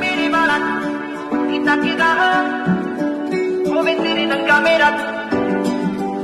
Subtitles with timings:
[0.00, 0.64] मेरी बालक
[1.32, 2.18] पिता की गाह
[3.66, 4.88] होवे तेरे नंगा मेरा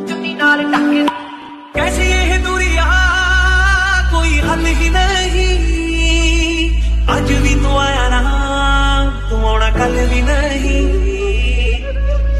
[0.08, 1.02] जुती नाल टक्के
[1.76, 2.86] कैसी ये दूरिया
[4.12, 5.54] कोई हल ही नहीं।
[7.08, 8.20] अज भी तू आया ना,
[9.30, 10.82] तो तू आना कल भी नहीं।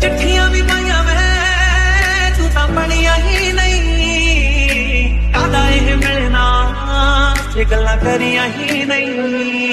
[0.01, 6.45] चिट्ठिया भी पाइया मैं, तू तो पढ़िया ही नहीं। कादा यह मिलना
[7.71, 9.72] गल्ला करिया ही नहीं।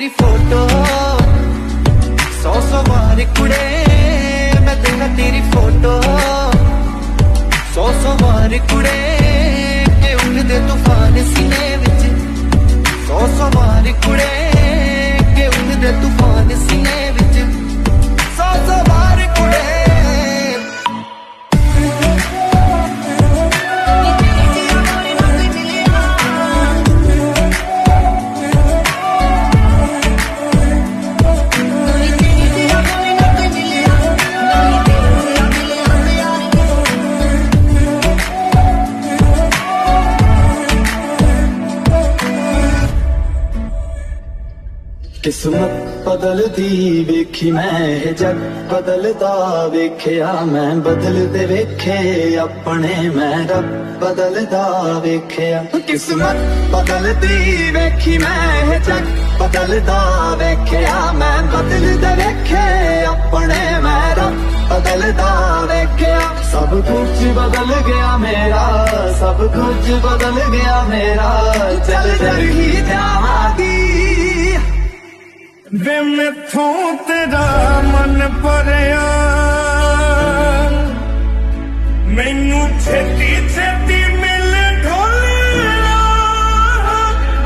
[0.00, 0.68] ਤੇਰੀ ਫੋਟੋ।
[2.42, 3.74] ਸੌ ਸੌ ਵਾਰ ਕੁੜੇ,
[4.60, 6.02] ਮੈਂ ਦੇਖਾ ਤੇਰੀ ਫੋਟੋ।
[7.74, 12.02] ਸੌ ਸੌ ਵਾਰ ਕੁੜੇ ਕਿ ਉੱਠਦੇ ਤੂਫਾਨ ਸੀਨੇ ਵਿੱਚ।
[13.08, 14.50] ਸੌ ਸੌ ਵਾਰ ਕੁੜੇ
[15.36, 16.19] ਕਿ ਉੱਠਦੇ ਤੂਫਾਨ
[45.23, 45.71] ਕਿਸਮਤ
[46.05, 48.35] ਬਦਲਦੀ ਵੇਖੀ ਮੈਂ ਇਹ ਜੱਗ
[48.71, 53.65] ਬਦਲਦਾ ਵੇਖਿਆ ਮੈਂ ਬਦਲਦੇ ਵੇਖੇ ਆਪਣੇ ਮੈਂ ਰੱਬ
[54.01, 56.37] ਬਦਲਦਾ ਵੇਖਿਆ ਕਿਸਮਤ
[56.71, 59.07] ਬਦਲਦੀ ਵੇਖੀ ਮੈਂ ਇਹ ਜੱਗ
[59.41, 59.99] ਬਦਲਦਾ
[60.39, 64.37] ਵੇਖਿਆ ਮੈਂ ਬਦਲਦੇ ਵੇਖੇ ਆਪਣੇ ਮੈਂ ਰੱਬ
[64.69, 65.31] ਬਦਲਦਾ
[65.69, 66.19] ਵੇਖਿਆ
[66.51, 68.65] ਸਭ ਕੁਝ ਬਦਲ ਗਿਆ ਮੇਰਾ
[69.19, 71.31] ਸਭ ਕੁਝ ਬਦਲ ਗਿਆ ਮੇਰਾ
[71.87, 73.73] ਚੱਲ ਚੱਲ ਹੀ ਜਾਵਾਂਗੀ
[75.75, 76.73] ਵੇ ਮੈਥੋਂ
[77.07, 77.45] ਤੇਰਾ
[77.83, 79.01] ਮਨ ਭਰਿਆ
[82.09, 85.97] ਮੈਨੂੰ ਛੇਤੀ ਛੇਤੀ ਮਿਲ ਢੋਲਿਆ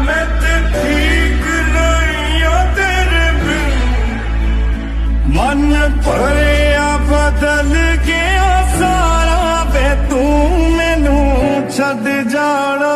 [0.05, 4.17] ਮੈਂ ਤੇ ਠੀਕ ਨਹੀਂ ਆ ਤੇਰੇ ਬਿਨ
[5.37, 7.75] ਮਨ ਭਰਿਆ ਬਦਲ
[8.05, 12.92] ਗਿਆ ਸਾਰਾ ਵੇ ਤੂੰ ਮੈਨੂੰ ਛੱਡ ਜਾਣਾ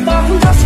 [0.00, 0.59] Kita hingga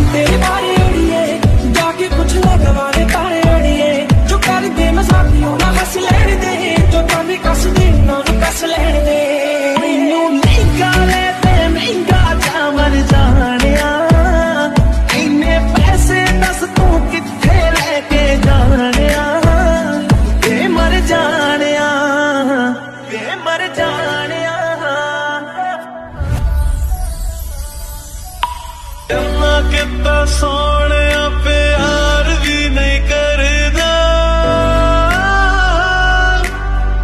[29.70, 33.92] ਕਿਤਾ ਸੋਹਣਿਆ ਪਿਆਰ ਵੀ ਨਹੀਂ ਕਰਦਾ।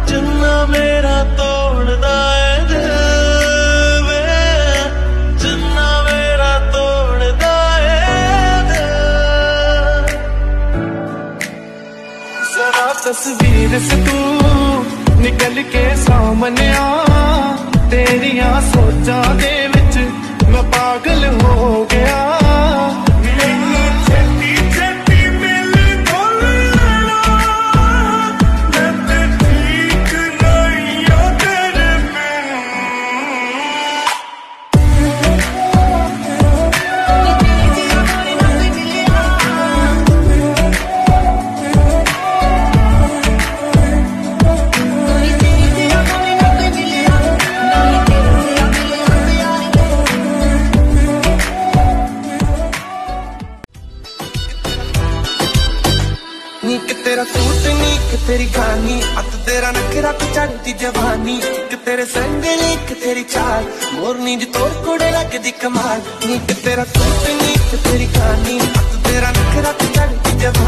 [0.07, 2.89] ਜਿੰਨਾ ਮੇਰਾ ਤੋੜਦਾ ਏ ਦਿਲ
[4.07, 4.23] ਵੇ,
[5.37, 7.99] ਜਿੰਨਾ ਮੇਰਾ ਤੋੜਦਾ ਏ
[8.69, 10.05] ਦਿਲ।
[12.53, 14.85] ਜ਼ਰਾ ਤਸਵੀਰ ਸੇ ਤੂੰ
[15.21, 16.89] ਨਿਕਲ ਕੇ ਸਾਹਮਣੇ ਆ।
[17.91, 19.97] ਤੇਰੀਆਂ ਸੋਚਾਂ ਦੇ ਵਿੱਚ
[20.47, 22.40] ਮੈਂ ਪਾਗਲ ਹੋ ਗਿਆ।
[56.91, 62.05] ਕਿ ਤੇਰਾ ਸੂਟ ਨੀ ਕਿ ਤੇਰੀ ਖਾਨੀ ਅੱਤ ਤੇਰਾ ਨਖਰਾ ਤੇ ਚੜਦੀ ਜਵਾਨੀ। ਕਿ ਤੇਰੇ
[62.05, 67.53] ਸੰਗਲੀ ਕਿ ਤੇਰੀ ਚਾਲ। ਮੋਰਨੀ ਦੀ ਤੋਰ ਕੋੜੇ ਲੱਗਦੀ ਕਮਾਲ। ਨੀ ਕਿ ਤੇਰਾ ਸੂਟ ਨੀ
[67.71, 70.60] ਕਿ ਤੇਰੀ ਖਾਨੀ ਅੱਤ ਤੇਰਾ ਨਖਰਾ ਤੇ ਚੜਦੀ ਜਵਾਨੀ।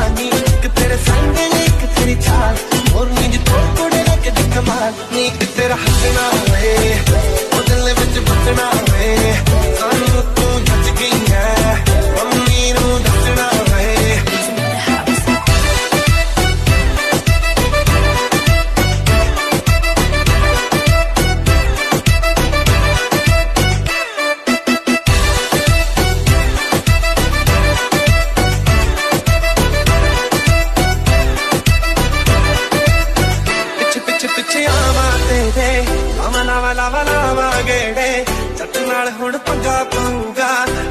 [39.83, 40.49] ਪਊਗਾ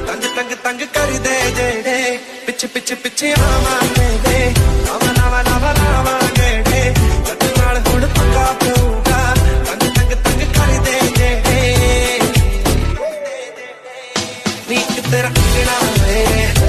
[0.08, 4.54] ਤੰਗ ਤੰਗ ਤੰਗ ਕਰਦੇ ਜਿਹੜੇ ਪਿੱਛੇ ਪਿੱਛੇ ਪਿੱਛੇ ਆਵਾਂਗੇ ਦੇ
[4.88, 6.94] ਲਾਵਾ ਲਾਵਾ ਲਾਵਾ ਲਾਵਾ ਗੇੜੇ
[7.28, 9.34] ਚੱਟ ਨਾਲ ਹੁਣ ਪੰਗਾ ਪਊਗਾ
[9.66, 12.19] ਤੰਗ ਤੰਗ ਤੰਗ ਕਰਦੇ ਜਿਹੜੇ
[14.69, 16.61] ਨੀਕ ਤੇਰਾ ਕਿਹੜਾ ਵੇ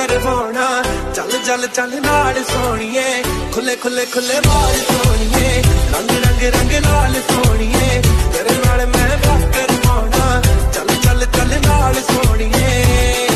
[0.00, 0.82] ਕਰਵਾਉਣਾ
[1.14, 5.62] ਚੱਲ ਚੱਲ ਚੱਲ ਨਾਲ ਸੋਣੀਏ। ਖੁੱਲੇ ਖੁੱਲੇ ਖੁੱਲੇ ਵਾਲ ਸੋਣੀਏ।
[5.94, 8.02] ਰੰਗ ਰੰਗ ਰੰਗ ਲਾਲ ਸੋਣੀਏ।
[8.32, 10.42] ਤੇਰੇ ਨਾਲ ਮੈਂ ਵਿਆਹ ਕਰਵਾਉਣਾ
[10.74, 13.28] ਚੱਲ ਚੱਲ ਚੱਲ ਨਾਲ ਸੋਣੀਏ।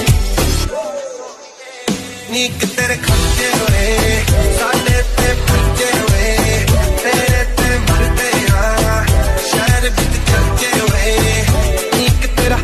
[2.31, 4.25] ਨੀਕ ਤੇਰੇ ਖੱਜੇ ਹੋਏ?
[4.58, 6.67] ਸਾਡੇ ਤੇ ਭੱਜੇ ਹੋਏ।
[7.02, 9.05] ਤੇਰੇ ਤੇ ਮਰਦੇ ਆ।
[9.50, 11.44] ਸ਼ਹਿਰ ਵਿੱਚ ਚੱਜੇ ਹੋਏ।
[11.96, 12.58] ਨੀਕ ਤੇਰਾ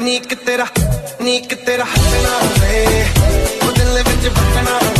[0.00, 0.66] ਨੀਕ ਤੇਰਾ
[1.22, 1.84] ਨੀਕ ਤੇਰਾ
[4.22, 4.91] different